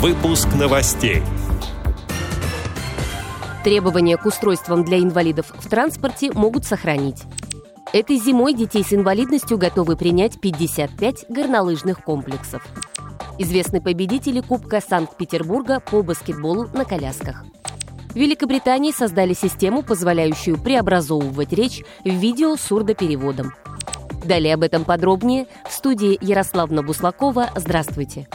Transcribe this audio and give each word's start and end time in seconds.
Выпуск 0.00 0.48
новостей. 0.58 1.22
Требования 3.62 4.16
к 4.16 4.24
устройствам 4.24 4.82
для 4.82 4.98
инвалидов 4.98 5.52
в 5.54 5.68
транспорте 5.68 6.32
могут 6.32 6.64
сохранить. 6.64 7.24
Этой 7.92 8.16
зимой 8.16 8.54
детей 8.54 8.82
с 8.82 8.94
инвалидностью 8.94 9.58
готовы 9.58 9.98
принять 9.98 10.40
55 10.40 11.26
горнолыжных 11.28 12.02
комплексов. 12.02 12.66
Известны 13.36 13.82
победители 13.82 14.40
Кубка 14.40 14.80
Санкт-Петербурга 14.80 15.80
по 15.80 16.02
баскетболу 16.02 16.68
на 16.72 16.86
колясках. 16.86 17.44
В 18.08 18.16
Великобритании 18.16 18.92
создали 18.92 19.34
систему, 19.34 19.82
позволяющую 19.82 20.56
преобразовывать 20.56 21.52
речь 21.52 21.84
в 22.06 22.08
видео 22.08 22.56
с 22.56 22.62
сурдопереводом. 22.62 23.52
Далее 24.24 24.54
об 24.54 24.62
этом 24.62 24.86
подробнее 24.86 25.46
в 25.68 25.74
студии 25.74 26.16
Ярославна 26.22 26.82
Буслакова. 26.82 27.50
Здравствуйте! 27.54 28.28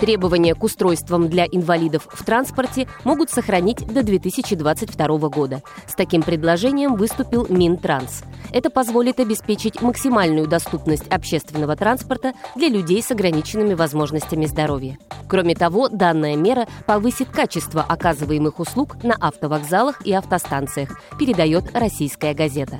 Требования 0.00 0.54
к 0.54 0.64
устройствам 0.64 1.28
для 1.28 1.44
инвалидов 1.44 2.08
в 2.10 2.24
транспорте 2.24 2.88
могут 3.04 3.28
сохранить 3.28 3.86
до 3.86 4.02
2022 4.02 5.28
года. 5.28 5.62
С 5.86 5.94
таким 5.94 6.22
предложением 6.22 6.94
выступил 6.94 7.46
Минтранс. 7.50 8.22
Это 8.50 8.70
позволит 8.70 9.20
обеспечить 9.20 9.82
максимальную 9.82 10.48
доступность 10.48 11.06
общественного 11.08 11.76
транспорта 11.76 12.32
для 12.56 12.68
людей 12.68 13.02
с 13.02 13.10
ограниченными 13.10 13.74
возможностями 13.74 14.46
здоровья. 14.46 14.98
Кроме 15.28 15.54
того, 15.54 15.90
данная 15.90 16.34
мера 16.34 16.66
повысит 16.86 17.28
качество 17.28 17.82
оказываемых 17.82 18.58
услуг 18.58 19.04
на 19.04 19.14
автовокзалах 19.20 20.04
и 20.06 20.14
автостанциях, 20.14 20.98
передает 21.18 21.76
российская 21.76 22.32
газета. 22.32 22.78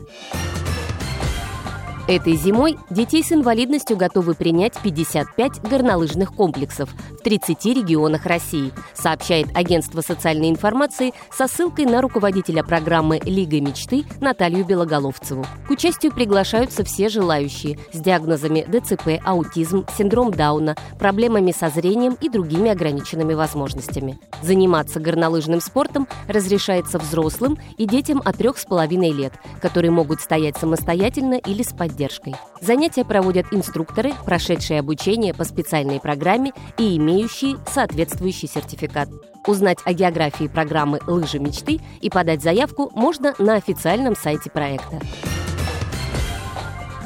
Этой 2.10 2.34
зимой 2.34 2.76
детей 2.90 3.22
с 3.22 3.30
инвалидностью 3.30 3.96
готовы 3.96 4.34
принять 4.34 4.76
55 4.82 5.60
горнолыжных 5.60 6.34
комплексов 6.34 6.90
в 7.12 7.22
30 7.22 7.64
регионах 7.66 8.26
России, 8.26 8.72
сообщает 8.94 9.46
агентство 9.54 10.00
социальной 10.00 10.50
информации 10.50 11.12
со 11.30 11.46
ссылкой 11.46 11.84
на 11.84 12.00
руководителя 12.02 12.64
программы 12.64 13.20
«Лига 13.24 13.60
мечты» 13.60 14.06
Наталью 14.20 14.64
Белоголовцеву. 14.64 15.46
К 15.68 15.70
участию 15.70 16.10
приглашаются 16.10 16.82
все 16.82 17.08
желающие 17.08 17.78
с 17.92 18.00
диагнозами 18.00 18.66
ДЦП, 18.66 19.24
аутизм, 19.24 19.86
синдром 19.96 20.32
Дауна, 20.32 20.74
проблемами 20.98 21.52
со 21.52 21.68
зрением 21.68 22.16
и 22.20 22.28
другими 22.28 22.72
ограниченными 22.72 23.34
возможностями. 23.34 24.18
Заниматься 24.42 24.98
горнолыжным 24.98 25.60
спортом 25.60 26.08
разрешается 26.26 26.98
взрослым 26.98 27.56
и 27.76 27.86
детям 27.86 28.20
от 28.24 28.34
3,5 28.34 29.12
лет, 29.12 29.34
которые 29.62 29.92
могут 29.92 30.20
стоять 30.20 30.56
самостоятельно 30.56 31.34
или 31.34 31.62
с 31.62 31.72
поддержкой 31.72 31.99
поддержкой. 32.00 32.34
Занятия 32.60 33.04
проводят 33.04 33.46
инструкторы, 33.52 34.12
прошедшие 34.24 34.80
обучение 34.80 35.34
по 35.34 35.44
специальной 35.44 36.00
программе 36.00 36.52
и 36.78 36.96
имеющие 36.96 37.56
соответствующий 37.70 38.48
сертификат. 38.48 39.08
Узнать 39.46 39.78
о 39.84 39.92
географии 39.92 40.48
программы 40.48 41.00
«Лыжи 41.06 41.38
мечты» 41.38 41.80
и 42.00 42.10
подать 42.10 42.42
заявку 42.42 42.90
можно 42.94 43.34
на 43.38 43.54
официальном 43.54 44.16
сайте 44.16 44.50
проекта. 44.50 45.00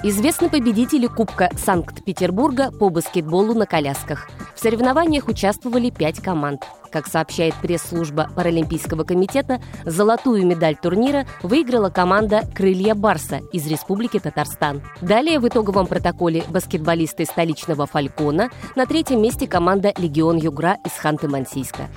Известны 0.03 0.51
победители 0.51 1.07
Кубка 1.07 1.49
Санкт-Петербурга 1.57 2.71
по 2.71 2.91
баскетболу 2.91 3.55
на 3.55 3.67
колясках. 3.67 4.29
В 4.55 4.61
соревнованиях 4.61 5.29
участвовали 5.29 5.91
пять 5.91 6.21
команд. 6.21 6.65
Как 6.95 7.09
сообщает 7.09 7.57
пресс-служба 7.57 8.31
Паралимпийского 8.37 9.03
комитета, 9.03 9.61
золотую 9.85 10.47
медаль 10.47 10.77
турнира 10.77 11.27
выиграла 11.43 11.91
команда 11.91 12.43
«Крылья 12.55 12.95
Барса» 12.95 13.41
из 13.53 13.67
Республики 13.67 14.21
Татарстан. 14.21 14.81
Далее 15.01 15.41
в 15.41 15.49
итоговом 15.49 15.89
протоколе 15.89 16.45
баскетболисты 16.49 17.25
столичного 17.25 17.87
«Фалькона», 17.87 18.51
на 18.77 18.87
третьем 18.87 19.21
месте 19.21 19.49
команда 19.49 19.93
«Легион 19.99 20.37
Югра» 20.37 20.79
из 20.87 20.93
Ханты-Мансийска. 20.93 21.89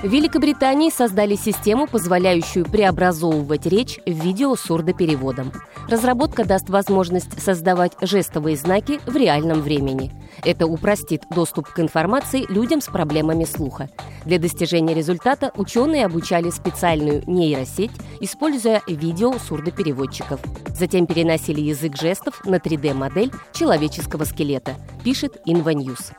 В 0.00 0.06
Великобритании 0.06 0.90
создали 0.90 1.34
систему, 1.34 1.88
позволяющую 1.88 2.64
преобразовывать 2.64 3.66
речь 3.66 3.98
в 4.06 4.12
видео 4.12 4.54
с 4.54 4.60
сурдопереводом. 4.60 5.50
Разработка 5.88 6.44
даст 6.44 6.70
возможность 6.70 7.42
создавать 7.42 7.94
жестовые 8.00 8.56
знаки 8.56 9.00
в 9.06 9.16
реальном 9.16 9.60
времени. 9.60 10.12
Это 10.44 10.66
упростит 10.66 11.22
доступ 11.30 11.68
к 11.68 11.80
информации 11.80 12.46
людям 12.48 12.80
с 12.80 12.86
проблемами 12.86 13.44
слуха. 13.44 13.88
Для 14.24 14.38
достижения 14.38 14.94
результата 14.94 15.52
ученые 15.56 16.06
обучали 16.06 16.50
специальную 16.50 17.22
нейросеть, 17.26 17.92
используя 18.20 18.82
видео 18.86 19.34
сурдопереводчиков. 19.38 20.40
Затем 20.74 21.06
переносили 21.06 21.60
язык 21.60 21.96
жестов 21.96 22.44
на 22.44 22.56
3D-модель 22.56 23.32
человеческого 23.52 24.24
скелета, 24.24 24.76
пишет 25.04 25.38
InvaNews. 25.46 26.12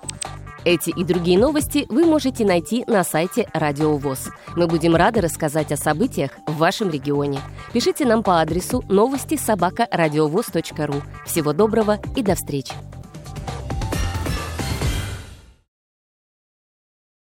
Эти 0.65 0.89
и 0.89 1.03
другие 1.03 1.39
новости 1.39 1.85
вы 1.89 2.05
можете 2.05 2.45
найти 2.45 2.83
на 2.87 3.03
сайте 3.03 3.47
Радио 3.53 3.95
ВОЗ. 3.95 4.29
Мы 4.55 4.67
будем 4.67 4.95
рады 4.95 5.21
рассказать 5.21 5.71
о 5.71 5.77
событиях 5.77 6.31
в 6.47 6.57
вашем 6.57 6.89
регионе. 6.89 7.39
Пишите 7.71 8.05
нам 8.05 8.23
по 8.23 8.41
адресу 8.41 8.83
новости 8.89 9.37
собака 9.37 9.87
ру. 9.91 11.01
Всего 11.25 11.53
доброго 11.53 11.99
и 12.15 12.21
до 12.21 12.35
встречи! 12.35 12.73